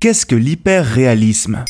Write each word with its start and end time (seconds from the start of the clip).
Qu'est-ce 0.00 0.26
que 0.26 0.36
l'hyperréalisme? 0.36 1.64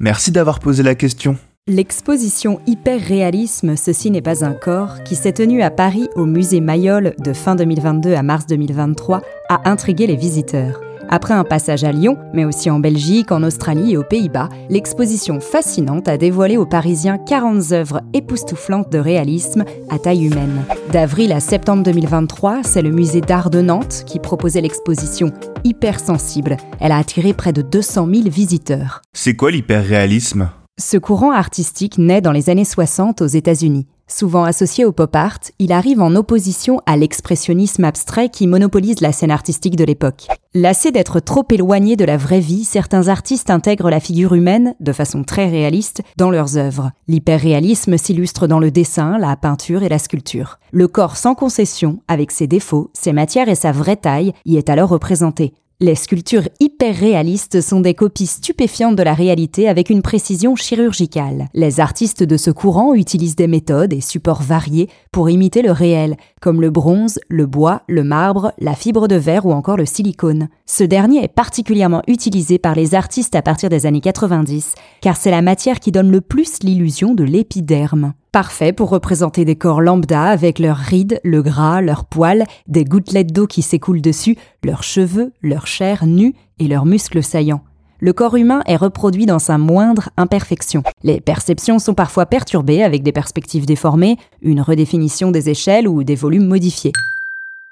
Merci 0.00 0.32
d'avoir 0.32 0.60
posé 0.60 0.82
la 0.82 0.94
question. 0.94 1.38
L'exposition 1.66 2.60
Hyperréalisme, 2.66 3.74
ceci 3.74 4.10
n'est 4.10 4.20
pas 4.20 4.44
un 4.44 4.52
corps, 4.52 5.02
qui 5.02 5.16
s'est 5.16 5.32
tenue 5.32 5.62
à 5.62 5.70
Paris 5.70 6.10
au 6.14 6.26
musée 6.26 6.60
Mayol 6.60 7.14
de 7.18 7.32
fin 7.32 7.56
2022 7.56 8.12
à 8.12 8.22
mars 8.22 8.44
2023, 8.46 9.22
a 9.48 9.70
intrigué 9.70 10.06
les 10.06 10.16
visiteurs. 10.16 10.85
Après 11.08 11.34
un 11.34 11.44
passage 11.44 11.84
à 11.84 11.92
Lyon, 11.92 12.18
mais 12.32 12.44
aussi 12.44 12.68
en 12.68 12.80
Belgique, 12.80 13.30
en 13.30 13.42
Australie 13.42 13.92
et 13.92 13.96
aux 13.96 14.02
Pays-Bas, 14.02 14.48
l'exposition 14.68 15.40
fascinante 15.40 16.08
a 16.08 16.16
dévoilé 16.16 16.56
aux 16.56 16.66
Parisiens 16.66 17.18
40 17.18 17.72
œuvres 17.72 18.00
époustouflantes 18.12 18.90
de 18.90 18.98
réalisme 18.98 19.64
à 19.88 19.98
taille 19.98 20.26
humaine. 20.26 20.64
D'avril 20.92 21.32
à 21.32 21.40
septembre 21.40 21.84
2023, 21.84 22.62
c'est 22.64 22.82
le 22.82 22.90
musée 22.90 23.20
d'art 23.20 23.50
de 23.50 23.60
Nantes 23.60 24.02
qui 24.06 24.18
proposait 24.18 24.60
l'exposition 24.60 25.32
Hypersensible. 25.64 26.56
Elle 26.80 26.92
a 26.92 26.98
attiré 26.98 27.32
près 27.34 27.52
de 27.52 27.62
200 27.62 28.08
000 28.12 28.28
visiteurs. 28.28 29.02
C'est 29.12 29.34
quoi 29.34 29.50
l'hyperréalisme? 29.50 30.50
Ce 30.78 30.98
courant 30.98 31.32
artistique 31.32 31.96
naît 31.98 32.20
dans 32.20 32.32
les 32.32 32.50
années 32.50 32.64
60 32.64 33.22
aux 33.22 33.26
États-Unis. 33.26 33.86
Souvent 34.08 34.44
associé 34.44 34.84
au 34.84 34.92
pop 34.92 35.16
art, 35.16 35.40
il 35.58 35.72
arrive 35.72 36.00
en 36.00 36.14
opposition 36.14 36.80
à 36.86 36.96
l'expressionnisme 36.96 37.82
abstrait 37.82 38.28
qui 38.28 38.46
monopolise 38.46 39.00
la 39.00 39.10
scène 39.10 39.32
artistique 39.32 39.74
de 39.74 39.82
l'époque. 39.82 40.28
Lassés 40.54 40.92
d'être 40.92 41.18
trop 41.18 41.44
éloignés 41.50 41.96
de 41.96 42.04
la 42.04 42.16
vraie 42.16 42.40
vie, 42.40 42.62
certains 42.62 43.08
artistes 43.08 43.50
intègrent 43.50 43.90
la 43.90 43.98
figure 43.98 44.34
humaine, 44.34 44.76
de 44.78 44.92
façon 44.92 45.24
très 45.24 45.48
réaliste, 45.48 46.02
dans 46.16 46.30
leurs 46.30 46.56
œuvres. 46.56 46.92
L'hyperréalisme 47.08 47.98
s'illustre 47.98 48.46
dans 48.46 48.60
le 48.60 48.70
dessin, 48.70 49.18
la 49.18 49.36
peinture 49.36 49.82
et 49.82 49.88
la 49.88 49.98
sculpture. 49.98 50.60
Le 50.70 50.86
corps 50.86 51.16
sans 51.16 51.34
concession, 51.34 51.98
avec 52.06 52.30
ses 52.30 52.46
défauts, 52.46 52.90
ses 52.94 53.12
matières 53.12 53.48
et 53.48 53.56
sa 53.56 53.72
vraie 53.72 53.96
taille, 53.96 54.32
y 54.44 54.56
est 54.56 54.70
alors 54.70 54.90
représenté. 54.90 55.52
Les 55.78 55.94
sculptures 55.94 56.48
hyper 56.58 56.96
réalistes 56.96 57.60
sont 57.60 57.80
des 57.80 57.92
copies 57.92 58.26
stupéfiantes 58.26 58.96
de 58.96 59.02
la 59.02 59.12
réalité 59.12 59.68
avec 59.68 59.90
une 59.90 60.00
précision 60.00 60.56
chirurgicale. 60.56 61.48
Les 61.52 61.80
artistes 61.80 62.22
de 62.22 62.38
ce 62.38 62.50
courant 62.50 62.94
utilisent 62.94 63.36
des 63.36 63.46
méthodes 63.46 63.92
et 63.92 64.00
supports 64.00 64.40
variés 64.40 64.88
pour 65.12 65.28
imiter 65.28 65.60
le 65.60 65.72
réel, 65.72 66.16
comme 66.40 66.62
le 66.62 66.70
bronze, 66.70 67.18
le 67.28 67.44
bois, 67.44 67.82
le 67.88 68.04
marbre, 68.04 68.52
la 68.58 68.74
fibre 68.74 69.06
de 69.06 69.16
verre 69.16 69.44
ou 69.44 69.52
encore 69.52 69.76
le 69.76 69.84
silicone. 69.84 70.48
Ce 70.64 70.82
dernier 70.82 71.22
est 71.22 71.28
particulièrement 71.28 72.02
utilisé 72.06 72.58
par 72.58 72.74
les 72.74 72.94
artistes 72.94 73.34
à 73.34 73.42
partir 73.42 73.68
des 73.68 73.84
années 73.84 74.00
90, 74.00 74.76
car 75.02 75.18
c'est 75.18 75.30
la 75.30 75.42
matière 75.42 75.78
qui 75.78 75.92
donne 75.92 76.10
le 76.10 76.22
plus 76.22 76.62
l'illusion 76.62 77.14
de 77.14 77.24
l'épiderme. 77.24 78.14
Parfait 78.36 78.74
pour 78.74 78.90
représenter 78.90 79.46
des 79.46 79.56
corps 79.56 79.80
lambda 79.80 80.24
avec 80.24 80.58
leurs 80.58 80.76
rides, 80.76 81.22
le 81.24 81.40
gras, 81.40 81.80
leurs 81.80 82.04
poils, 82.04 82.44
des 82.68 82.84
gouttelettes 82.84 83.32
d'eau 83.32 83.46
qui 83.46 83.62
s'écoulent 83.62 84.02
dessus, 84.02 84.36
leurs 84.62 84.82
cheveux, 84.82 85.32
leur 85.40 85.66
chair 85.66 86.04
nue 86.04 86.34
et 86.58 86.68
leurs 86.68 86.84
muscles 86.84 87.22
saillants. 87.22 87.62
Le 87.98 88.12
corps 88.12 88.36
humain 88.36 88.62
est 88.66 88.76
reproduit 88.76 89.24
dans 89.24 89.38
sa 89.38 89.56
moindre 89.56 90.10
imperfection. 90.18 90.82
Les 91.02 91.22
perceptions 91.22 91.78
sont 91.78 91.94
parfois 91.94 92.26
perturbées 92.26 92.82
avec 92.82 93.02
des 93.02 93.10
perspectives 93.10 93.64
déformées, 93.64 94.18
une 94.42 94.60
redéfinition 94.60 95.30
des 95.30 95.48
échelles 95.48 95.88
ou 95.88 96.04
des 96.04 96.14
volumes 96.14 96.46
modifiés. 96.46 96.92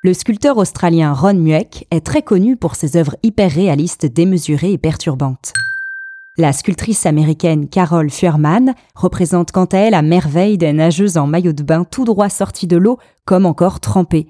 Le 0.02 0.14
sculpteur 0.14 0.56
australien 0.56 1.12
Ron 1.12 1.34
Mueck 1.34 1.86
est 1.91 2.06
très 2.06 2.22
connu 2.22 2.56
pour 2.56 2.75
ses 2.75 2.96
œuvres 2.96 3.16
hyper 3.22 3.50
réalistes 3.50 4.06
démesurées 4.06 4.72
et 4.72 4.78
perturbantes. 4.78 5.52
La 6.36 6.52
sculptrice 6.52 7.06
américaine 7.06 7.68
Carol 7.68 8.10
Fuhrman 8.10 8.74
représente 8.96 9.52
quant 9.52 9.66
à 9.66 9.78
elle 9.78 9.92
la 9.92 10.02
merveille 10.02 10.58
des 10.58 10.72
nageuses 10.72 11.16
en 11.16 11.28
maillot 11.28 11.52
de 11.52 11.62
bain 11.62 11.84
tout 11.88 12.04
droit 12.04 12.28
sorties 12.28 12.66
de 12.66 12.76
l'eau, 12.76 12.98
comme 13.24 13.46
encore 13.46 13.78
trempées. 13.78 14.26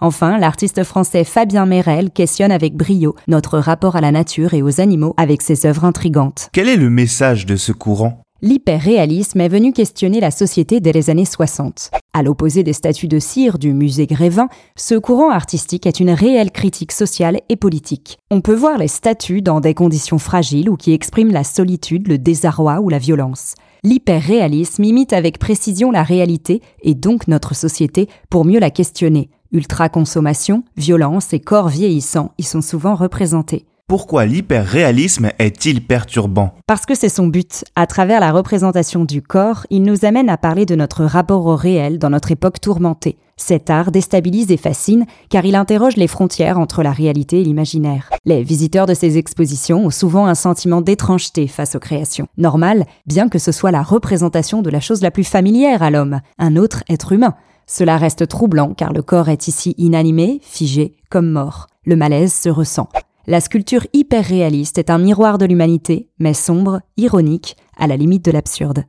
Enfin, 0.00 0.38
l'artiste 0.38 0.84
français 0.84 1.24
Fabien 1.24 1.66
Merel 1.66 2.12
questionne 2.12 2.52
avec 2.52 2.76
brio 2.76 3.16
notre 3.26 3.58
rapport 3.58 3.96
à 3.96 4.00
la 4.00 4.12
nature 4.12 4.54
et 4.54 4.62
aux 4.62 4.80
animaux 4.80 5.14
avec 5.16 5.42
ses 5.42 5.66
œuvres 5.66 5.84
intrigantes. 5.84 6.50
Quel 6.52 6.68
est 6.68 6.76
le 6.76 6.88
message 6.88 7.46
de 7.46 7.56
ce 7.56 7.72
courant? 7.72 8.20
L'hyperréalisme 8.40 9.40
est 9.40 9.48
venu 9.48 9.72
questionner 9.72 10.20
la 10.20 10.30
société 10.30 10.78
dès 10.78 10.92
les 10.92 11.10
années 11.10 11.24
60. 11.24 11.90
À 12.12 12.22
l'opposé 12.22 12.62
des 12.62 12.72
statues 12.72 13.08
de 13.08 13.18
cire 13.18 13.58
du 13.58 13.74
musée 13.74 14.06
Grévin, 14.06 14.48
ce 14.76 14.94
courant 14.94 15.30
artistique 15.30 15.86
est 15.86 15.98
une 15.98 16.12
réelle 16.12 16.52
critique 16.52 16.92
sociale 16.92 17.40
et 17.48 17.56
politique. 17.56 18.16
On 18.30 18.40
peut 18.40 18.54
voir 18.54 18.78
les 18.78 18.86
statues 18.86 19.42
dans 19.42 19.58
des 19.58 19.74
conditions 19.74 20.18
fragiles 20.18 20.70
ou 20.70 20.76
qui 20.76 20.92
expriment 20.92 21.32
la 21.32 21.42
solitude, 21.42 22.06
le 22.06 22.16
désarroi 22.16 22.78
ou 22.80 22.88
la 22.88 22.98
violence. 22.98 23.56
L'hyperréalisme 23.82 24.84
imite 24.84 25.12
avec 25.12 25.40
précision 25.40 25.90
la 25.90 26.04
réalité 26.04 26.62
et 26.82 26.94
donc 26.94 27.26
notre 27.26 27.56
société 27.56 28.08
pour 28.30 28.44
mieux 28.44 28.60
la 28.60 28.70
questionner. 28.70 29.30
Ultra-consommation, 29.50 30.62
violence 30.76 31.32
et 31.32 31.40
corps 31.40 31.68
vieillissants 31.68 32.30
y 32.38 32.44
sont 32.44 32.62
souvent 32.62 32.94
représentés. 32.94 33.67
Pourquoi 33.88 34.26
l'hyperréalisme 34.26 35.30
est-il 35.38 35.82
perturbant? 35.82 36.52
Parce 36.66 36.84
que 36.84 36.94
c'est 36.94 37.08
son 37.08 37.26
but. 37.26 37.64
À 37.74 37.86
travers 37.86 38.20
la 38.20 38.32
représentation 38.32 39.06
du 39.06 39.22
corps, 39.22 39.66
il 39.70 39.82
nous 39.82 40.04
amène 40.04 40.28
à 40.28 40.36
parler 40.36 40.66
de 40.66 40.74
notre 40.74 41.06
rapport 41.06 41.46
au 41.46 41.56
réel 41.56 41.98
dans 41.98 42.10
notre 42.10 42.30
époque 42.30 42.60
tourmentée. 42.60 43.16
Cet 43.38 43.70
art 43.70 43.90
déstabilise 43.90 44.50
et 44.50 44.58
fascine 44.58 45.06
car 45.30 45.46
il 45.46 45.54
interroge 45.54 45.96
les 45.96 46.06
frontières 46.06 46.58
entre 46.58 46.82
la 46.82 46.92
réalité 46.92 47.40
et 47.40 47.44
l'imaginaire. 47.44 48.10
Les 48.26 48.42
visiteurs 48.42 48.84
de 48.84 48.92
ces 48.92 49.16
expositions 49.16 49.86
ont 49.86 49.90
souvent 49.90 50.26
un 50.26 50.34
sentiment 50.34 50.82
d'étrangeté 50.82 51.46
face 51.46 51.74
aux 51.74 51.80
créations. 51.80 52.28
Normal, 52.36 52.84
bien 53.06 53.30
que 53.30 53.38
ce 53.38 53.52
soit 53.52 53.70
la 53.70 53.82
représentation 53.82 54.60
de 54.60 54.68
la 54.68 54.80
chose 54.80 55.00
la 55.00 55.10
plus 55.10 55.24
familière 55.24 55.82
à 55.82 55.88
l'homme, 55.88 56.20
un 56.36 56.56
autre 56.56 56.84
être 56.90 57.12
humain. 57.12 57.36
Cela 57.66 57.96
reste 57.96 58.28
troublant 58.28 58.74
car 58.74 58.92
le 58.92 59.00
corps 59.00 59.30
est 59.30 59.48
ici 59.48 59.74
inanimé, 59.78 60.40
figé, 60.42 60.94
comme 61.08 61.30
mort. 61.30 61.68
Le 61.86 61.96
malaise 61.96 62.34
se 62.34 62.50
ressent. 62.50 62.90
La 63.28 63.42
sculpture 63.42 63.86
hyper 63.92 64.24
réaliste 64.24 64.78
est 64.78 64.88
un 64.88 64.96
miroir 64.96 65.36
de 65.36 65.44
l'humanité, 65.44 66.08
mais 66.18 66.32
sombre, 66.32 66.80
ironique, 66.96 67.58
à 67.76 67.86
la 67.86 67.98
limite 67.98 68.24
de 68.24 68.30
l'absurde. 68.30 68.86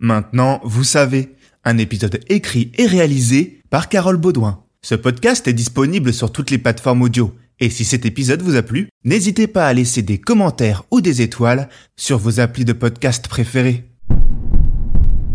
Maintenant, 0.00 0.58
vous 0.64 0.84
savez, 0.84 1.34
un 1.64 1.76
épisode 1.76 2.18
écrit 2.30 2.72
et 2.78 2.86
réalisé 2.86 3.60
par 3.68 3.90
Carole 3.90 4.16
Baudouin. 4.16 4.64
Ce 4.80 4.94
podcast 4.94 5.46
est 5.46 5.52
disponible 5.52 6.14
sur 6.14 6.32
toutes 6.32 6.50
les 6.50 6.56
plateformes 6.56 7.02
audio. 7.02 7.34
Et 7.60 7.68
si 7.68 7.84
cet 7.84 8.06
épisode 8.06 8.40
vous 8.40 8.56
a 8.56 8.62
plu, 8.62 8.88
n'hésitez 9.04 9.48
pas 9.48 9.66
à 9.66 9.74
laisser 9.74 10.00
des 10.00 10.16
commentaires 10.16 10.84
ou 10.90 11.02
des 11.02 11.20
étoiles 11.20 11.68
sur 11.94 12.16
vos 12.16 12.40
applis 12.40 12.64
de 12.64 12.72
podcast 12.72 13.28
préférés. 13.28 13.84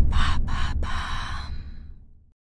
Papa. 0.09 0.62